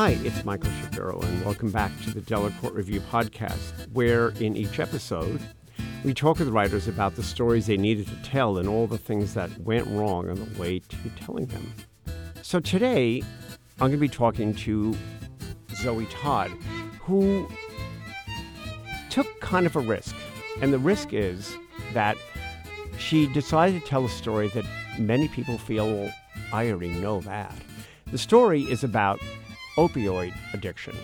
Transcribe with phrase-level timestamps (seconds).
[0.00, 4.80] Hi, it's Michael Shapiro, and welcome back to the Delacorte Review podcast, where in each
[4.80, 5.42] episode,
[6.04, 9.34] we talk with writers about the stories they needed to tell and all the things
[9.34, 11.74] that went wrong on the way to telling them.
[12.40, 13.22] So today,
[13.72, 14.96] I'm going to be talking to
[15.74, 16.50] Zoe Todd,
[17.00, 17.46] who
[19.10, 20.16] took kind of a risk.
[20.62, 21.54] And the risk is
[21.92, 22.16] that
[22.96, 24.64] she decided to tell a story that
[24.98, 26.14] many people feel, well,
[26.54, 27.54] I already know that.
[28.06, 29.20] The story is about
[29.76, 30.96] opioid addiction.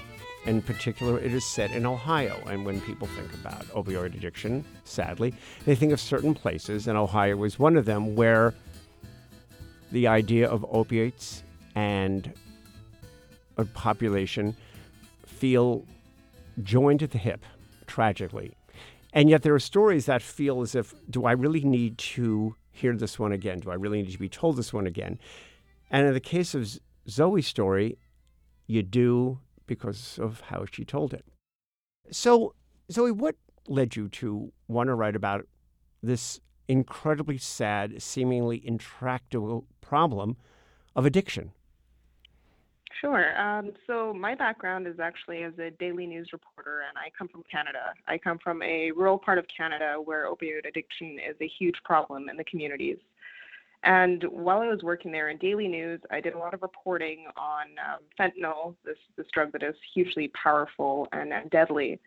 [0.45, 2.41] In particular, it is set in Ohio.
[2.47, 5.35] And when people think about opioid addiction, sadly,
[5.65, 8.55] they think of certain places, and Ohio was one of them, where
[9.91, 11.43] the idea of opiates
[11.75, 12.33] and
[13.57, 14.57] a population
[15.25, 15.85] feel
[16.63, 17.45] joined at the hip,
[17.87, 18.55] tragically.
[19.13, 22.95] And yet there are stories that feel as if, do I really need to hear
[22.95, 23.61] this one again?
[23.61, 25.19] Do I really need to be told this one again?
[25.91, 26.69] And in the case of
[27.09, 27.99] Zoe's story,
[28.67, 31.25] you do because of how she told it.
[32.11, 32.55] So,
[32.91, 33.37] Zoe, what
[33.69, 35.47] led you to want to write about
[36.03, 40.37] this incredibly sad, seemingly intractable problem
[40.95, 41.53] of addiction?
[43.01, 43.39] Sure.
[43.39, 47.43] Um, so my background is actually as a daily news reporter, and I come from
[47.51, 47.93] Canada.
[48.07, 52.29] I come from a rural part of Canada where opioid addiction is a huge problem
[52.31, 52.97] in the communities.
[53.87, 57.27] And while I was working there in daily news, I did a lot of reporting
[57.37, 62.01] on um, fentanyl, this this drug that is hugely powerful and, and deadly.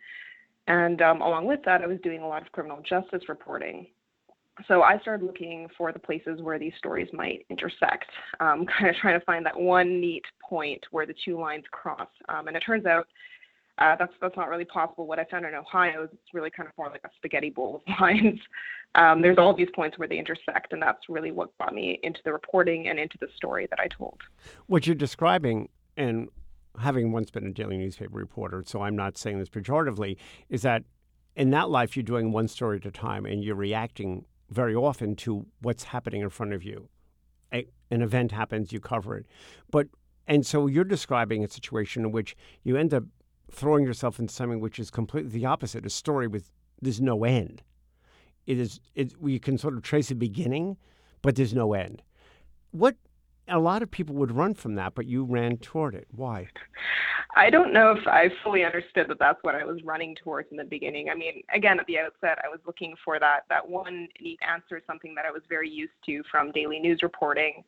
[0.68, 3.86] And um, along with that, I was doing a lot of criminal justice reporting.
[4.68, 8.96] So I started looking for the places where these stories might intersect, um, kind of
[8.96, 12.08] trying to find that one neat point where the two lines cross.
[12.28, 13.06] Um, and it turns out
[13.80, 15.06] uh, that's that's not really possible.
[15.06, 17.76] What I found in Ohio is it's really kind of more like a spaghetti bowl
[17.86, 18.38] of lines.
[18.94, 22.20] Um, there's all these points where they intersect, and that's really what got me into
[22.24, 24.20] the reporting and into the story that I told.
[24.66, 26.28] What you're describing, and
[26.78, 30.16] having once been a daily newspaper reporter, so I'm not saying this pejoratively,
[30.50, 30.84] is that
[31.34, 35.16] in that life you're doing one story at a time, and you're reacting very often
[35.16, 36.88] to what's happening in front of you.
[37.52, 39.26] A, an event happens, you cover it,
[39.70, 39.86] but
[40.26, 43.04] and so you're describing a situation in which you end up
[43.50, 46.50] throwing yourself into something which is completely the opposite a story with
[46.80, 47.62] there's no end.
[48.46, 50.76] It is it we can sort of trace a beginning,
[51.22, 52.02] but there's no end.
[52.70, 52.96] What
[53.48, 56.06] a lot of people would run from that, but you ran toward it.
[56.14, 56.48] Why?
[57.36, 60.56] I don't know if I fully understood that that's what I was running towards in
[60.56, 61.10] the beginning.
[61.10, 64.80] I mean, again, at the outset, I was looking for that that one neat answer,
[64.86, 67.62] something that I was very used to from daily news reporting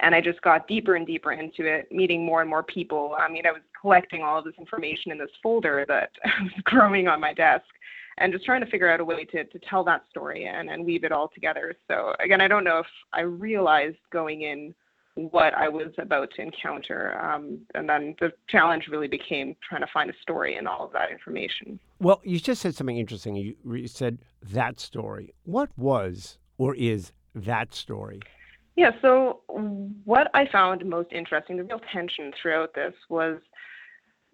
[0.00, 3.16] and I just got deeper and deeper into it, meeting more and more people.
[3.18, 6.10] I mean, I was collecting all of this information in this folder that
[6.42, 7.64] was growing on my desk
[8.18, 10.84] and just trying to figure out a way to, to tell that story and, and
[10.84, 11.74] weave it all together.
[11.88, 14.74] So, again, I don't know if I realized going in
[15.16, 17.18] what I was about to encounter.
[17.18, 20.92] Um, and then the challenge really became trying to find a story in all of
[20.92, 21.80] that information.
[22.00, 23.34] Well, you just said something interesting.
[23.34, 24.18] You, you said
[24.52, 25.32] that story.
[25.44, 28.20] What was or is that story?
[28.76, 29.40] Yeah, so
[30.04, 33.38] what I found most interesting, the real tension throughout this was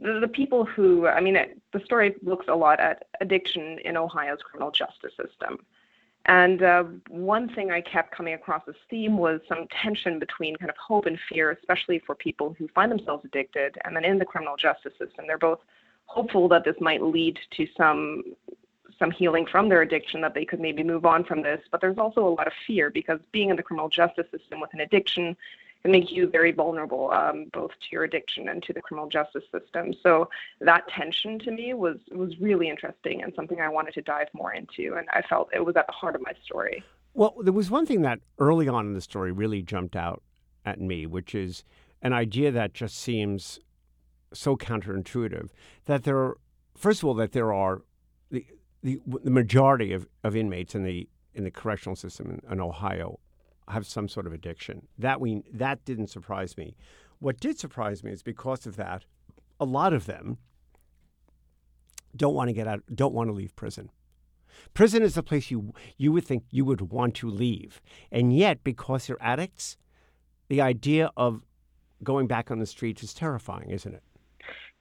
[0.01, 3.97] the, the people who, I mean, it, the story looks a lot at addiction in
[3.97, 5.59] Ohio's criminal justice system.
[6.27, 10.71] And uh, one thing I kept coming across as theme was some tension between kind
[10.71, 13.77] of hope and fear, especially for people who find themselves addicted.
[13.85, 15.59] And then in the criminal justice system, they're both
[16.07, 18.23] hopeful that this might lead to some
[18.99, 21.61] some healing from their addiction that they could maybe move on from this.
[21.71, 24.73] But there's also a lot of fear because being in the criminal justice system with
[24.75, 25.37] an addiction
[25.83, 29.45] can make you very vulnerable, um, both to your addiction and to the criminal justice
[29.51, 29.93] system.
[30.03, 30.29] So
[30.61, 34.53] that tension to me was was really interesting and something I wanted to dive more
[34.53, 36.85] into, and I felt it was at the heart of my story.
[37.15, 40.23] Well, there was one thing that early on in the story really jumped out
[40.65, 41.65] at me, which is
[42.01, 43.61] an idea that just seems
[44.33, 45.51] so counterintuitive
[45.85, 46.39] that there are,
[46.77, 47.83] first of all, that there are
[48.83, 53.19] the, the, majority of, of inmates in the in the correctional system in, in Ohio
[53.69, 54.89] have some sort of addiction.
[54.99, 56.77] That we that didn't surprise me.
[57.19, 59.05] What did surprise me is because of that,
[59.61, 60.39] a lot of them
[62.17, 63.91] don't want to get out, don't want to leave prison.
[64.75, 67.81] Prison is the place you you would think you would want to leave,
[68.11, 69.77] and yet because they're addicts,
[70.49, 71.43] the idea of
[72.03, 74.03] going back on the streets is terrifying, isn't it?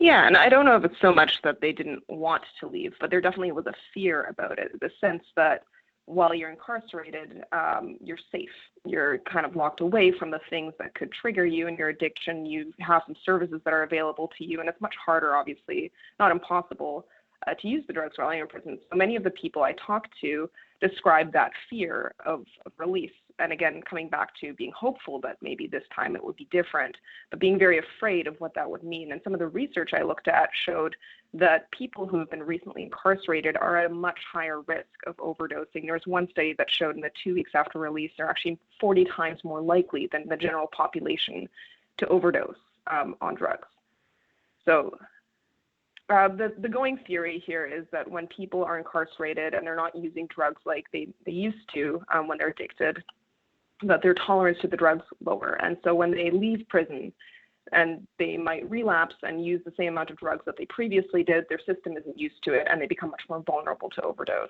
[0.01, 2.94] Yeah, and I don't know if it's so much that they didn't want to leave,
[3.00, 5.62] but there definitely was a fear about it, the sense that
[6.06, 8.50] while you're incarcerated, um, you're safe.
[8.83, 12.48] You're kind of locked away from the things that could trigger you and your addiction.
[12.48, 16.31] You have some services that are available to you, and it's much harder, obviously, not
[16.31, 17.06] impossible,
[17.45, 18.80] uh, to use the drugs while you're in prison.
[18.89, 20.50] So many of the people I talked to
[20.81, 25.68] described that fear of, of release And again, coming back to being hopeful that maybe
[25.68, 26.95] this time it would be different,
[27.30, 29.12] but being very afraid of what that would mean.
[29.12, 30.95] And some of the research I looked at showed
[31.33, 35.83] that people who have been recently incarcerated are at a much higher risk of overdosing.
[35.83, 39.06] There was one study that showed in the two weeks after release, they're actually 40
[39.06, 41.48] times more likely than the general population
[41.98, 42.57] to overdose
[42.88, 43.68] um, on drugs.
[44.66, 44.98] So
[46.12, 49.95] uh, the, the going theory here is that when people are incarcerated and they're not
[49.95, 53.01] using drugs like they, they used to um, when they're addicted,
[53.83, 55.57] that their tolerance to the drugs lower.
[55.63, 57.12] And so when they leave prison
[57.72, 61.45] and they might relapse and use the same amount of drugs that they previously did,
[61.50, 64.50] their system isn't used to it and they become much more vulnerable to overdose.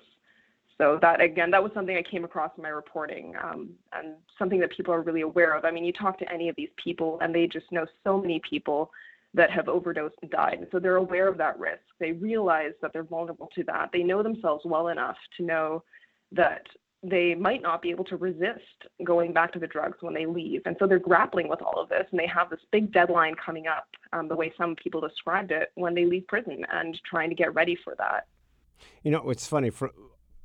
[0.78, 4.58] So that again, that was something I came across in my reporting, um, and something
[4.60, 5.64] that people are really aware of.
[5.64, 8.40] I mean, you talk to any of these people, and they just know so many
[8.48, 8.90] people
[9.34, 10.58] that have overdosed and died.
[10.58, 11.82] And so they're aware of that risk.
[12.00, 13.90] They realize that they're vulnerable to that.
[13.92, 15.84] They know themselves well enough to know
[16.32, 16.66] that
[17.02, 20.62] they might not be able to resist going back to the drugs when they leave.
[20.66, 23.66] And so they're grappling with all of this and they have this big deadline coming
[23.66, 27.34] up, um, the way some people described it, when they leave prison and trying to
[27.34, 28.26] get ready for that.
[29.02, 29.90] You know, it's funny for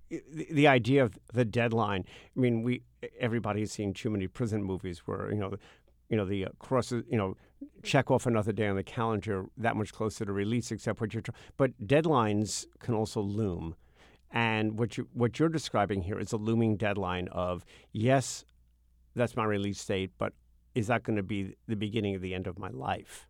[0.09, 2.05] the, idea of the deadline.
[2.35, 2.83] I mean, we
[3.19, 5.57] everybody's seen too many prison movies where you know
[6.09, 7.35] you know, the uh, crosses, you know,
[7.83, 11.23] check off another day on the calendar that much closer to release, except what you're,
[11.57, 13.75] but deadlines can also loom.
[14.31, 18.43] And what you what you're describing here is a looming deadline of yes,
[19.15, 20.33] that's my release date, but
[20.75, 23.27] is that going to be the beginning of the end of my life?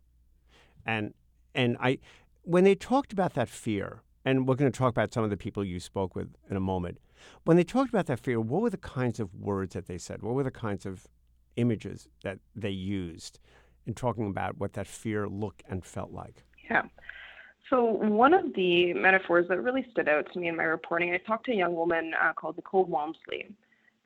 [0.84, 1.14] And
[1.54, 1.98] and I
[2.42, 5.36] when they talked about that fear, and we're going to talk about some of the
[5.36, 6.98] people you spoke with in a moment.
[7.44, 10.22] When they talked about that fear, what were the kinds of words that they said?
[10.22, 11.06] What were the kinds of
[11.56, 13.40] images that they used
[13.86, 16.44] in talking about what that fear looked and felt like?
[16.70, 16.82] Yeah.
[17.70, 21.18] So, one of the metaphors that really stood out to me in my reporting, I
[21.18, 23.46] talked to a young woman uh, called Nicole Walmsley.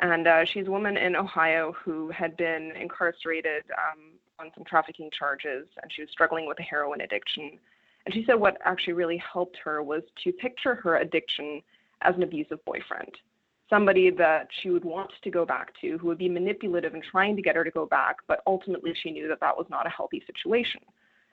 [0.00, 5.10] And uh, she's a woman in Ohio who had been incarcerated um, on some trafficking
[5.16, 7.58] charges, and she was struggling with a heroin addiction.
[8.04, 11.62] And she said what actually really helped her was to picture her addiction
[12.00, 13.16] as an abusive boyfriend
[13.72, 17.34] somebody that she would want to go back to who would be manipulative and trying
[17.34, 19.88] to get her to go back, but ultimately she knew that that was not a
[19.88, 20.82] healthy situation.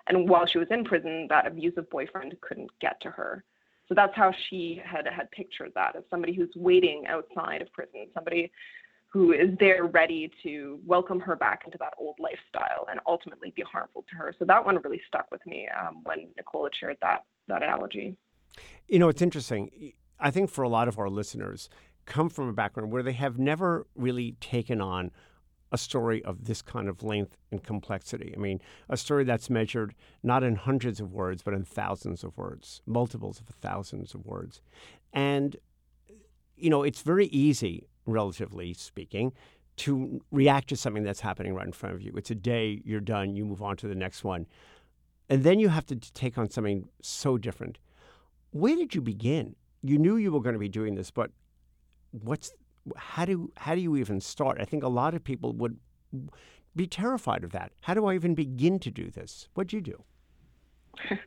[0.10, 3.44] And while she was in prison, that abusive boyfriend couldn't get to her.
[3.88, 8.08] So that's how she had had pictured that as somebody who's waiting outside of prison,
[8.14, 8.52] somebody
[9.12, 13.64] who is there ready to welcome her back into that old lifestyle and ultimately be
[13.64, 14.36] harmful to her.
[14.38, 18.16] So that one really stuck with me um, when Nicole had shared that that analogy.
[18.88, 19.94] You know, it's interesting.
[20.20, 21.70] I think for a lot of our listeners,
[22.06, 25.12] come from a background where they have never really taken on
[25.72, 28.34] a story of this kind of length and complexity.
[28.36, 29.94] I mean, a story that's measured
[30.24, 34.62] not in hundreds of words, but in thousands of words, multiples of thousands of words.
[35.14, 35.56] And,
[36.56, 39.34] you know, it's very easy, relatively speaking,
[39.78, 42.14] to react to something that's happening right in front of you.
[42.18, 44.46] It's a day, you're done, you move on to the next one.
[45.30, 47.78] And then you have to take on something so different.
[48.52, 49.56] Where did you begin?
[49.84, 51.32] You knew you were going to be doing this, but
[52.12, 52.52] what's
[52.96, 54.58] how do how do you even start?
[54.60, 55.78] I think a lot of people would
[56.76, 57.72] be terrified of that.
[57.82, 59.48] How do I even begin to do this?
[59.54, 60.04] What'd you do?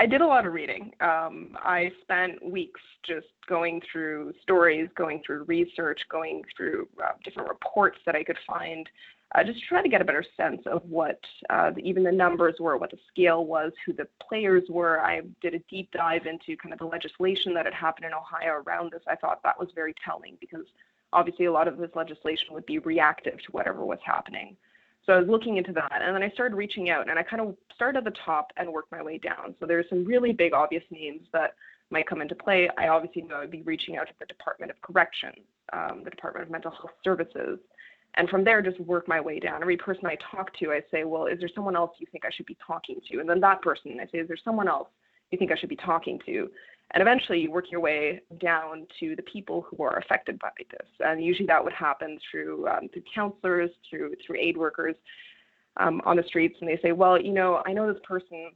[0.00, 0.92] I did a lot of reading.
[1.00, 7.48] Um, I spent weeks just going through stories, going through research, going through uh, different
[7.48, 8.88] reports that I could find
[9.34, 11.20] uh, just try to get a better sense of what
[11.50, 15.00] uh, even the numbers were, what the scale was, who the players were.
[15.00, 18.62] I did a deep dive into kind of the legislation that had happened in Ohio
[18.66, 19.02] around this.
[19.06, 20.64] I thought that was very telling because
[21.12, 24.56] obviously a lot of this legislation would be reactive to whatever was happening.
[25.04, 27.40] So I was looking into that, and then I started reaching out, and I kind
[27.40, 29.54] of started at the top and worked my way down.
[29.58, 31.54] So there's some really big, obvious names that
[31.90, 32.68] might come into play.
[32.76, 36.10] I obviously knew I would be reaching out to the Department of Corrections, um, the
[36.10, 37.58] Department of Mental Health Services,
[38.18, 39.62] and from there just work my way down.
[39.62, 42.30] Every person i talk to i say well is there someone else you think i
[42.30, 43.20] should be talking to?
[43.20, 44.88] And then that person i say is there someone else
[45.30, 46.50] you think i should be talking to?
[46.92, 50.88] And eventually you work your way down to the people who are affected by this.
[51.00, 54.96] And usually that would happen through um, through counselors through through aid workers
[55.78, 56.56] um, on the streets.
[56.60, 58.50] And they say well you know i know this person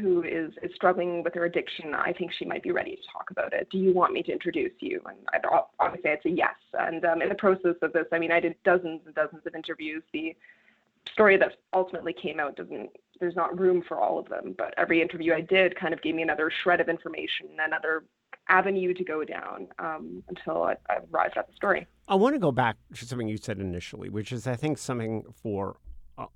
[0.00, 3.30] who is, is struggling with her addiction, I think she might be ready to talk
[3.30, 3.68] about it.
[3.70, 5.00] Do you want me to introduce you?
[5.06, 5.44] And I'd
[5.78, 6.54] obviously I'd say yes.
[6.78, 9.54] And um, in the process of this, I mean, I did dozens and dozens of
[9.54, 10.02] interviews.
[10.12, 10.34] The
[11.12, 15.00] story that ultimately came out doesn't there's not room for all of them, but every
[15.00, 18.02] interview I did kind of gave me another shred of information, another
[18.48, 21.86] avenue to go down um, until I, I arrived at the story.
[22.08, 25.22] I want to go back to something you said initially, which is I think something
[25.40, 25.76] for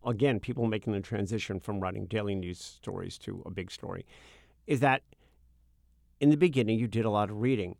[0.04, 4.06] again, people making the transition from writing daily news stories to a big story,
[4.66, 5.02] is that
[6.20, 7.76] in the beginning you did a lot of reading.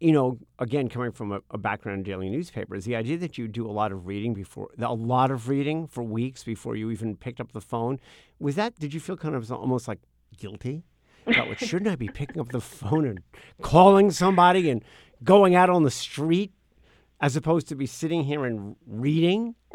[0.00, 3.46] you know, again, coming from a, a, background in daily newspapers, the idea that you
[3.46, 7.16] do a lot of reading before, a lot of reading for weeks before you even
[7.16, 8.00] picked up the phone,
[8.38, 9.98] was that, did you feel kind of almost like
[10.38, 10.84] guilty?
[11.26, 13.20] That, well, shouldn't I be picking up the phone and
[13.60, 14.82] calling somebody and
[15.22, 16.52] going out on the street
[17.20, 19.54] as opposed to be sitting here and reading?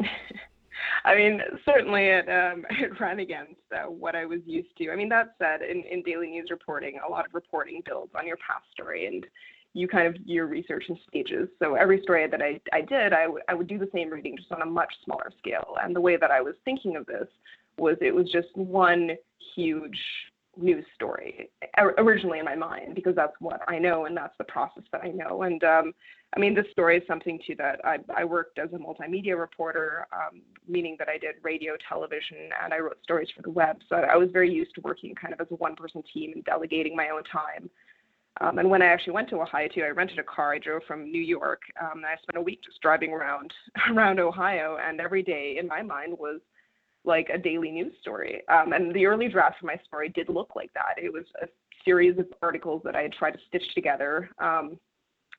[1.06, 4.90] I mean, certainly it um, it ran against uh, what I was used to.
[4.90, 8.26] I mean, that said, in, in daily news reporting, a lot of reporting builds on
[8.26, 9.24] your past story, and
[9.72, 11.48] you kind of your research in stages.
[11.62, 14.36] So every story that I, I did, I, w- I would do the same reading
[14.36, 15.76] just on a much smaller scale.
[15.82, 17.28] And the way that I was thinking of this
[17.78, 19.10] was it was just one
[19.54, 19.98] huge
[20.56, 21.50] news story
[21.98, 25.08] originally in my mind because that's what I know and that's the process that I
[25.08, 25.42] know.
[25.42, 25.92] And um,
[26.34, 30.06] I mean, this story is something too that I, I worked as a multimedia reporter,
[30.12, 33.78] um, meaning that I did radio, television, and I wrote stories for the web.
[33.88, 36.44] So I was very used to working kind of as a one person team and
[36.44, 37.70] delegating my own time.
[38.40, 40.52] Um, and when I actually went to Ohio too, I rented a car.
[40.52, 41.62] I drove from New York.
[41.80, 43.52] Um, and I spent a week just driving around
[43.90, 46.40] around Ohio, and every day in my mind was
[47.06, 48.42] like a daily news story.
[48.48, 51.02] Um, and the early draft of my story did look like that.
[51.02, 51.46] It was a
[51.84, 54.30] series of articles that I had tried to stitch together.
[54.38, 54.78] Um,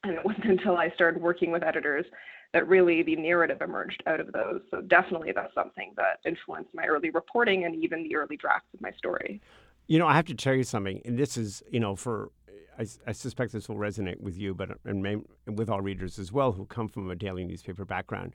[0.03, 2.05] and it wasn't until I started working with editors
[2.53, 4.61] that really the narrative emerged out of those.
[4.71, 8.81] So definitely that's something that influenced my early reporting and even the early drafts of
[8.81, 9.41] my story.
[9.87, 12.31] You know, I have to tell you something, and this is, you know, for
[12.77, 16.19] I, I, suspect this will resonate with you, but and, may, and with all readers
[16.19, 18.33] as well who come from a daily newspaper background.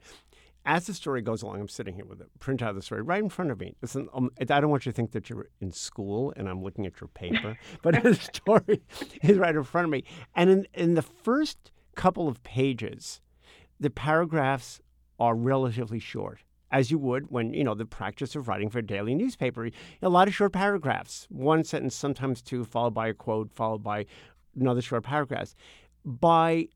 [0.65, 3.23] As the story goes along, I'm sitting here with a printout of the story right
[3.23, 3.75] in front of me.
[3.83, 6.87] Listen, um, I don't want you to think that you're in school and I'm looking
[6.87, 8.83] at your paper, but the story
[9.23, 10.05] is right in front of me.
[10.35, 13.21] And in, in the first couple of pages,
[13.81, 14.81] the paragraphs
[15.19, 16.41] are relatively short
[16.71, 19.69] as you would when you know the practice of writing for a daily newspaper
[20.01, 24.07] a lot of short paragraphs one sentence sometimes two followed by a quote followed by
[24.59, 25.55] another short paragraph.
[26.05, 26.69] By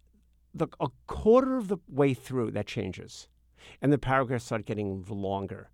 [0.55, 3.28] the a quarter of the way through, that changes,
[3.81, 5.71] and the paragraphs start getting longer,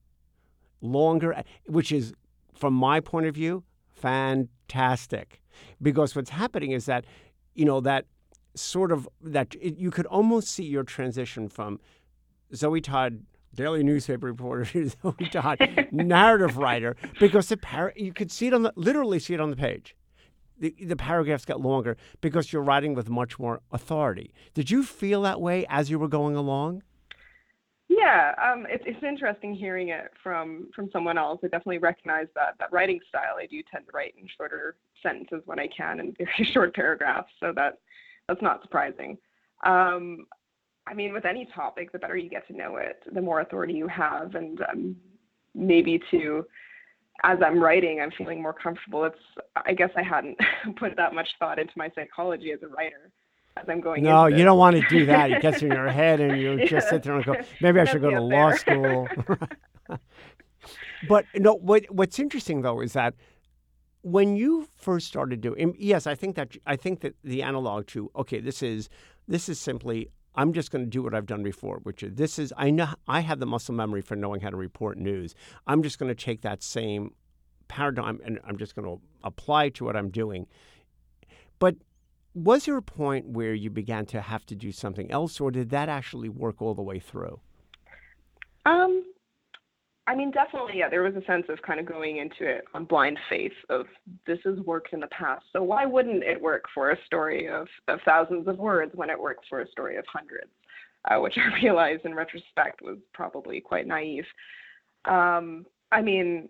[0.80, 2.12] longer, eh, which is,
[2.54, 5.42] from my point of view, fantastic,
[5.80, 7.04] because what's happening is that,
[7.54, 8.06] you know, that
[8.54, 11.80] sort of that it, you could almost see your transition from
[12.54, 13.24] Zoe Todd
[13.54, 18.54] daily newspaper reporter to Zoe Todd narrative writer because the par- you could see it
[18.54, 19.94] on the literally see it on the page
[20.62, 24.32] the, the paragraphs get longer because you're writing with much more authority.
[24.54, 26.82] Did you feel that way as you were going along?
[27.94, 31.40] Yeah, um, it's it's interesting hearing it from from someone else.
[31.42, 33.36] I definitely recognize that that writing style.
[33.38, 37.30] I do tend to write in shorter sentences when I can and very short paragraphs,
[37.38, 37.78] so that
[38.28, 39.18] that's not surprising.
[39.64, 40.26] Um,
[40.86, 43.74] I mean, with any topic, the better you get to know it, the more authority
[43.74, 44.96] you have, and um,
[45.54, 46.46] maybe to
[47.24, 49.04] as I'm writing, I'm feeling more comfortable.
[49.04, 49.16] It's
[49.66, 50.38] I guess I hadn't
[50.76, 53.10] put that much thought into my psychology as a writer
[53.56, 54.02] as I'm going.
[54.02, 55.30] No, you don't want to do that.
[55.30, 56.66] It gets in your head, and you yeah.
[56.66, 58.58] just sit there and go, maybe I should go to law there.
[58.58, 59.08] school.
[61.08, 63.14] but no, what what's interesting though is that
[64.02, 68.10] when you first started doing, yes, I think that I think that the analog to
[68.16, 68.88] okay, this is
[69.28, 72.38] this is simply I'm just going to do what I've done before, which is this
[72.38, 75.34] is I know I have the muscle memory for knowing how to report news.
[75.66, 77.14] I'm just going to take that same
[77.68, 80.46] paradigm and I'm just going to apply to what I'm doing.
[81.58, 81.76] But
[82.34, 85.70] was there a point where you began to have to do something else, or did
[85.70, 87.40] that actually work all the way through?
[88.64, 89.04] Um,
[90.06, 90.88] I mean, definitely, yeah.
[90.88, 93.86] There was a sense of kind of going into it on blind faith of
[94.26, 97.68] this has worked in the past, so why wouldn't it work for a story of,
[97.88, 100.50] of thousands of words when it works for a story of hundreds?
[101.10, 104.24] Uh, which I realize in retrospect was probably quite naive.
[105.04, 106.48] Um, I mean,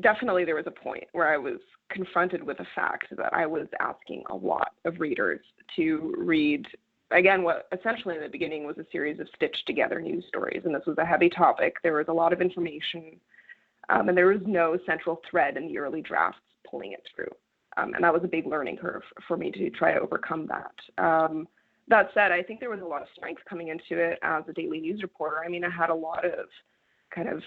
[0.00, 1.58] definitely there was a point where I was
[1.90, 5.40] confronted with the fact that I was asking a lot of readers
[5.76, 6.66] to read
[7.10, 10.74] again, what essentially in the beginning was a series of stitched together news stories, and
[10.74, 11.74] this was a heavy topic.
[11.82, 13.16] There was a lot of information,
[13.88, 17.30] um, and there was no central thread in the early drafts pulling it through.
[17.76, 21.02] Um, and that was a big learning curve for me to try to overcome that.
[21.04, 21.48] Um,
[21.88, 24.52] that said, I think there was a lot of strength coming into it as a
[24.52, 25.42] daily news reporter.
[25.44, 26.46] I mean, I had a lot of
[27.14, 27.42] kind of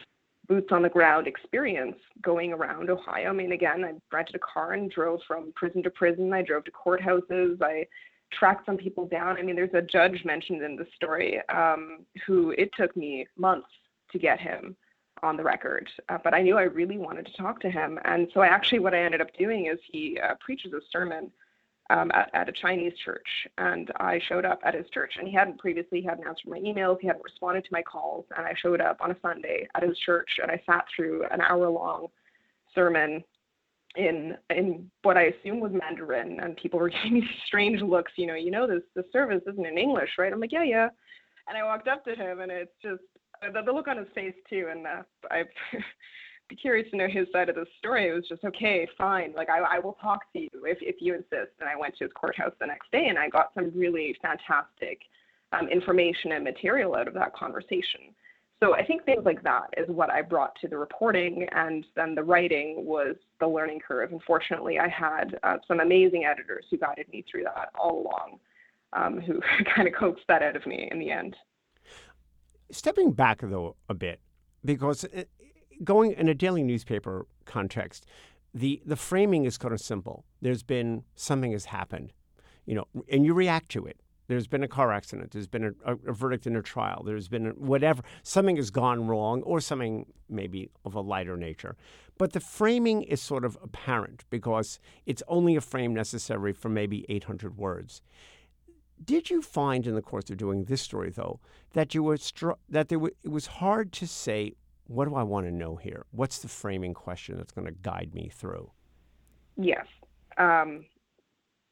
[0.48, 3.30] boots on the ground experience going around Ohio.
[3.30, 6.32] I mean, again, I rented a car and drove from prison to prison.
[6.34, 7.62] I drove to courthouses.
[7.62, 7.86] I
[8.32, 9.38] tracked some people down.
[9.38, 13.70] I mean, there's a judge mentioned in the story um, who it took me months
[14.12, 14.76] to get him
[15.24, 18.00] on the record, uh, but I knew I really wanted to talk to him.
[18.06, 21.32] And so, I actually, what I ended up doing is he uh, preaches a sermon
[21.90, 23.28] um, at, at, a Chinese church,
[23.58, 25.14] and I showed up at his church.
[25.18, 28.26] And he hadn't previously, he hadn't answered my emails, he hadn't responded to my calls.
[28.36, 31.42] And I showed up on a Sunday at his church, and I sat through an
[31.42, 32.08] hour long
[32.76, 33.24] sermon
[33.96, 38.12] in in what I assumed was Mandarin, and people were giving me strange looks.
[38.16, 40.32] You know, you know this the service isn't in English, right?
[40.32, 40.90] I'm like, yeah, yeah.
[41.48, 43.02] And I walked up to him, and it's just
[43.42, 44.68] the, the look on his face too.
[44.72, 45.80] And uh, be
[46.56, 48.10] curious to know his side of the story.
[48.10, 49.34] It was just okay, fine.
[49.36, 51.52] Like I, I will talk to you if if you insist.
[51.60, 55.00] And I went to his courthouse the next day, and I got some really fantastic
[55.52, 58.14] um, information and material out of that conversation.
[58.60, 62.16] So I think things like that is what I brought to the reporting, and then
[62.16, 64.12] the writing was the learning curve.
[64.12, 68.40] Unfortunately, I had uh, some amazing editors who guided me through that all along,
[68.94, 69.40] um, who
[69.76, 71.36] kind of coaxed that out of me in the end.
[72.72, 74.20] Stepping back though a bit,
[74.66, 75.06] because
[75.84, 78.06] going in a daily newspaper context,
[78.54, 80.26] the the framing is kind of simple.
[80.42, 82.14] There's been something has happened,
[82.66, 84.00] you know, and you react to it.
[84.28, 85.32] There's been a car accident.
[85.32, 87.02] There's been a, a, verdict in a trial.
[87.06, 88.04] There's been a, whatever.
[88.24, 91.78] Something has gone wrong, or something maybe of a lighter nature.
[92.18, 97.06] But the framing is sort of apparent because it's only a frame necessary for maybe
[97.08, 98.02] 800 words.
[99.04, 101.40] Did you find in the course of doing this story, though,
[101.74, 104.54] that you were str- that there w- it was hard to say
[104.88, 106.06] what do I want to know here?
[106.12, 108.72] What's the framing question that's going to guide me through?
[109.58, 109.86] Yes.
[110.38, 110.86] Um,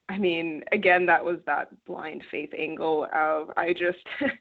[0.09, 4.05] I mean, again, that was that blind faith angle of I just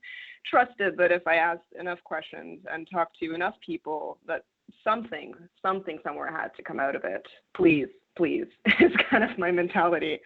[0.51, 4.45] trusted that if I asked enough questions and talked to enough people, that
[4.83, 7.27] something, something somewhere had to come out of it.
[7.57, 8.47] Please, please,
[8.81, 10.19] is kind of my mentality.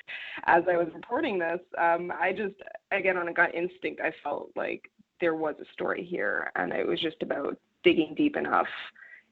[0.46, 2.54] As I was reporting this, um, I just,
[2.90, 4.90] again, on a gut instinct, I felt like
[5.20, 8.66] there was a story here, and it was just about digging deep enough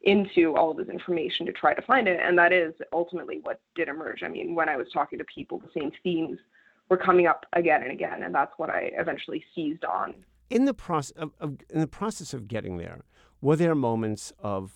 [0.02, 2.18] into all of this information to try to find it.
[2.22, 4.22] And that is ultimately what did emerge.
[4.22, 6.38] I mean, when I was talking to people, the same themes
[6.88, 10.14] were coming up again and again, and that's what I eventually seized on.
[10.48, 13.02] In the process of, of in the process of getting there,
[13.42, 14.72] were there moments of,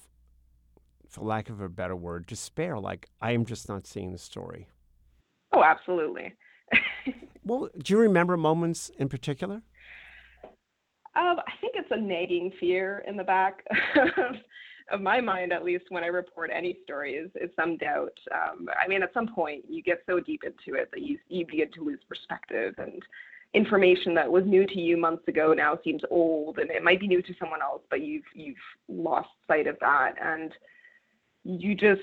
[1.09, 2.79] for lack of a better word, despair?
[2.79, 4.69] Like I am just not seeing the story.
[5.53, 6.35] Oh, absolutely.
[7.45, 9.63] well, do you remember moments in particular?
[11.17, 13.65] Um, I think it's a nagging fear in the back
[14.19, 14.37] of,
[14.93, 18.17] of my mind, at least when I report any story, is, is some doubt.
[18.33, 21.47] Um, I mean, at some point, you get so deep into it that you, you
[21.47, 23.03] begin to lose perspective, and
[23.55, 27.09] information that was new to you months ago now seems old, and it might be
[27.09, 28.57] new to someone else, but you've you've
[28.89, 30.53] lost sight of that, and
[31.43, 32.01] you just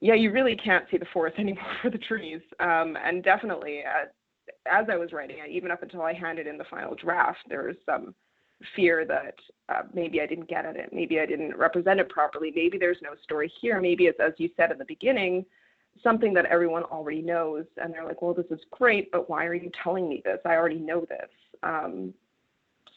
[0.00, 2.40] yeah, you really can't see the forest anymore for the trees.
[2.60, 4.06] Um, and definitely, uh,
[4.70, 7.64] as I was writing it, even up until I handed in the final draft, there
[7.64, 8.14] was some
[8.74, 9.34] fear that
[9.68, 12.98] uh, maybe I didn't get at it, maybe I didn't represent it properly, maybe there's
[13.02, 15.44] no story here, maybe it's as you said in the beginning,
[16.02, 19.54] something that everyone already knows, and they're like, well, this is great, but why are
[19.54, 20.38] you telling me this?
[20.44, 21.28] I already know this.
[21.62, 22.14] Um,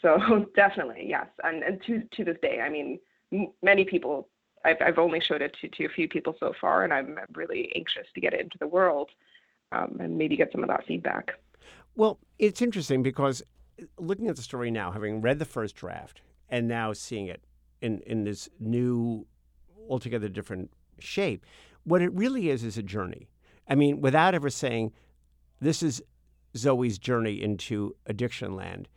[0.02, 3.00] so definitely, yes, and and to to this day, I mean,
[3.32, 4.28] m- many people.
[4.64, 7.72] I've, I've only showed it to, to a few people so far, and I'm really
[7.76, 9.10] anxious to get it into the world
[9.72, 11.32] um, and maybe get some of that feedback.
[11.96, 13.42] Well, it's interesting because
[13.98, 17.44] looking at the story now, having read the first draft and now seeing it
[17.82, 19.26] in in this new,
[19.90, 21.46] altogether different shape,
[21.84, 23.30] what it really is is a journey.
[23.68, 24.92] I mean, without ever saying,
[25.60, 26.04] this is
[26.58, 28.90] Zoe's journey into addiction land,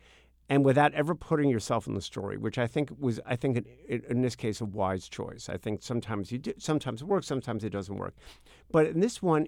[0.49, 4.03] and without ever putting yourself in the story, which I think was, I think in,
[4.09, 5.49] in this case, a wise choice.
[5.49, 8.15] I think sometimes you do, sometimes it works, sometimes it doesn't work,
[8.71, 9.47] but in this one,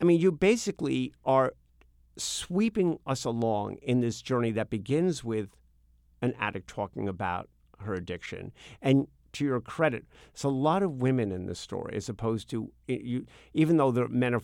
[0.00, 1.52] I mean, you basically are
[2.16, 5.56] sweeping us along in this journey that begins with
[6.20, 7.48] an addict talking about
[7.80, 8.52] her addiction.
[8.80, 12.70] And to your credit, there's a lot of women in this story, as opposed to
[12.86, 13.26] you.
[13.54, 14.42] Even though there are men are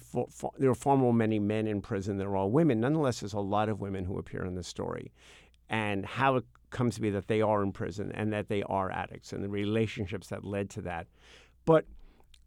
[0.59, 2.81] there are far more many men in prison, there are all women.
[2.81, 5.13] Nonetheless, there's a lot of women who appear in this story,
[5.69, 8.91] and how it comes to be that they are in prison and that they are
[8.91, 11.07] addicts, and the relationships that led to that.
[11.65, 11.85] But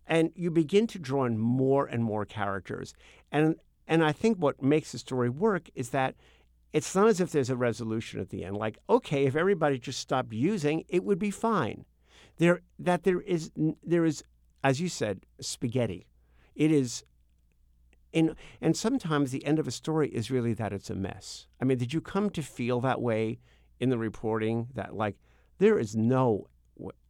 [0.08, 2.96] and you begin to draw in more and more characters,
[3.32, 3.56] and
[3.92, 6.16] and I think what makes the story work is that
[6.72, 8.56] it's not as if there's a resolution at the end.
[8.56, 11.84] Like, okay, if everybody just stopped using, it would be fine.
[12.38, 13.52] There, that there is,
[13.84, 14.24] there is,
[14.64, 16.08] as you said, spaghetti.
[16.56, 17.04] It is,
[18.14, 21.48] in, and sometimes the end of a story is really that it's a mess.
[21.62, 23.40] I mean, did you come to feel that way
[23.82, 24.70] in the reporting?
[24.74, 25.18] That like,
[25.58, 26.48] there is no,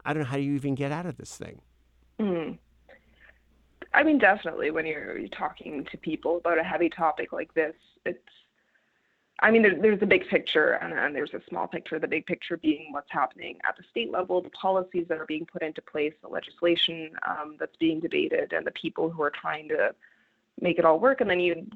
[0.04, 1.62] I don't know how you even get out of this thing.
[2.20, 2.58] Mm.
[3.93, 7.75] I mean, definitely when you're talking to people about a heavy topic like this,
[8.06, 8.19] it's,
[9.39, 11.99] I mean, there, there's a big picture and, and there's a small picture.
[11.99, 15.45] The big picture being what's happening at the state level, the policies that are being
[15.45, 19.67] put into place, the legislation um, that's being debated, and the people who are trying
[19.69, 19.93] to
[20.62, 21.21] make it all work.
[21.21, 21.67] And then you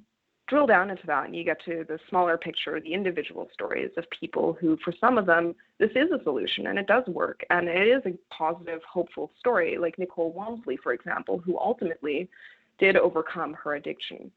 [0.47, 4.05] drill down into that and you get to the smaller picture, the individual stories of
[4.17, 7.43] people who, for some of them, this is a solution and it does work.
[7.49, 12.29] And it is a positive, hopeful story, like Nicole Walmsley, for example, who ultimately
[12.77, 14.31] did overcome her addiction.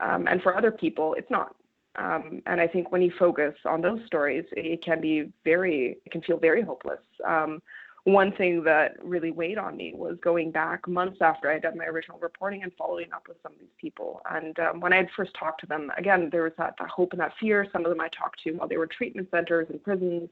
[0.00, 1.54] Um, and for other people, it's not.
[1.96, 6.10] Um, and I think when you focus on those stories, it can be very, it
[6.10, 6.98] can feel very hopeless.
[7.26, 7.62] Um,
[8.04, 11.78] one thing that really weighed on me was going back months after I had done
[11.78, 14.20] my original reporting and following up with some of these people.
[14.30, 17.12] And um, when I had first talked to them, again, there was that, that hope
[17.12, 17.66] and that fear.
[17.72, 20.28] Some of them I talked to while they were treatment centers and prisons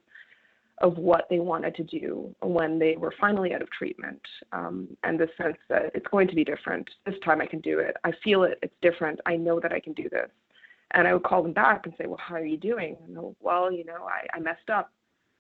[0.78, 4.20] of what they wanted to do when they were finally out of treatment
[4.52, 6.90] um, and the sense that it's going to be different.
[7.06, 7.96] This time I can do it.
[8.04, 8.58] I feel it.
[8.62, 9.20] It's different.
[9.24, 10.28] I know that I can do this.
[10.90, 12.96] And I would call them back and say, well, how are you doing?
[13.06, 14.90] And they'll, well, you know, I, I messed up.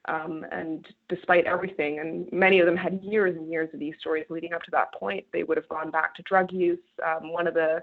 [0.06, 4.26] Um, and despite everything, and many of them had years and years of these stories
[4.30, 6.80] leading up to that point, they would have gone back to drug use.
[7.06, 7.82] Um, one of the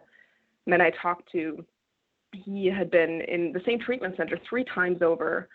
[0.66, 1.66] men I talked to,
[2.34, 5.48] he had been in the same treatment center three times over,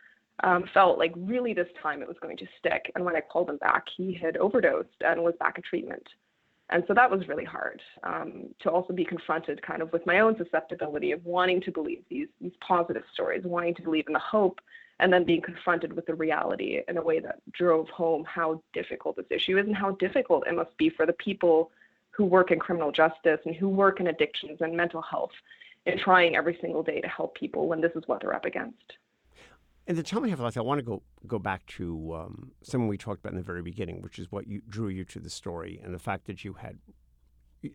[0.42, 2.90] um, felt like really this time it was going to stick.
[2.94, 6.02] And when I called him back, he had overdosed and was back in treatment.
[6.70, 10.20] And so that was really hard um, to also be confronted kind of with my
[10.20, 14.18] own susceptibility of wanting to believe these, these positive stories, wanting to believe in the
[14.18, 14.60] hope
[15.00, 19.16] and then being confronted with the reality in a way that drove home how difficult
[19.16, 21.70] this issue is and how difficult it must be for the people
[22.10, 25.32] who work in criminal justice and who work in addictions and mental health
[25.86, 28.94] in trying every single day to help people when this is what they're up against.
[29.86, 33.20] In the have left, I want to go go back to um, something we talked
[33.20, 35.92] about in the very beginning, which is what you, drew you to the story and
[35.92, 36.78] the fact that you had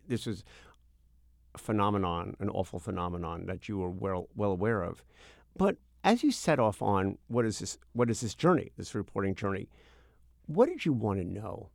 [0.08, 0.44] this was
[1.54, 5.04] a phenomenon, an awful phenomenon that you were well well aware of.
[5.56, 9.34] But as you set off on what is this what is this journey, this reporting
[9.34, 9.68] journey,
[10.46, 11.68] what did you want to know?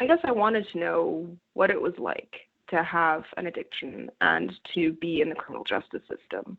[0.00, 2.34] I guess I wanted to know what it was like
[2.70, 6.58] to have an addiction and to be in the criminal justice system.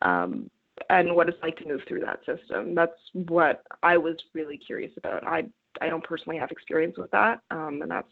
[0.00, 0.50] Um,
[0.90, 2.74] and what it's like to move through that system.
[2.74, 5.26] That's what I was really curious about.
[5.26, 5.44] I
[5.80, 8.08] I don't personally have experience with that, um, and that's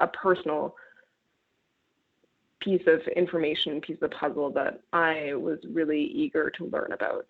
[0.00, 0.74] a personal
[2.60, 7.26] piece of information, piece of puzzle that I was really eager to learn about.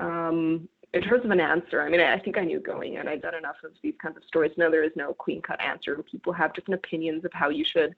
[0.00, 3.08] Um, in terms of an answer, I mean, I think I knew going in.
[3.08, 4.52] I'd done enough of these kinds of stories.
[4.56, 6.02] No, there is no clean cut answer.
[6.10, 7.94] People have different opinions of how you should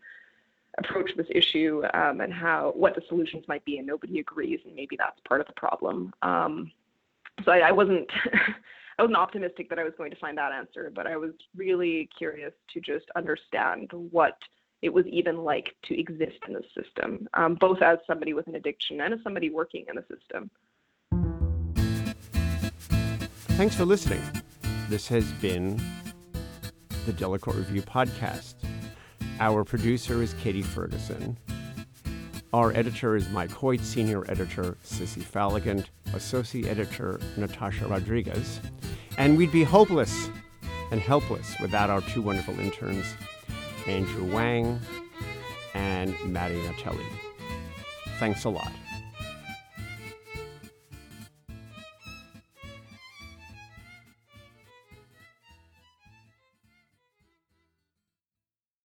[0.78, 4.74] approach this issue um, and how what the solutions might be, and nobody agrees, and
[4.74, 6.12] maybe that's part of the problem.
[6.22, 6.70] Um,
[7.44, 8.08] so I, I wasn't.
[8.98, 12.08] I wasn't optimistic that I was going to find that answer, but I was really
[12.18, 14.36] curious to just understand what
[14.82, 18.56] it was even like to exist in the system, um, both as somebody with an
[18.56, 20.50] addiction and as somebody working in the system.
[23.56, 24.22] Thanks for listening.
[24.88, 25.80] This has been
[27.06, 28.54] the Delacorte Review Podcast.
[29.40, 31.38] Our producer is Katie Ferguson.
[32.52, 38.60] Our editor is Mike Hoyt, senior editor Sissy Falligant, associate editor Natasha Rodriguez.
[39.16, 40.28] And we'd be hopeless
[40.90, 43.14] and helpless without our two wonderful interns,
[43.86, 44.80] Andrew Wang
[45.74, 47.06] and Maddie Natelli.
[48.18, 48.72] Thanks a lot.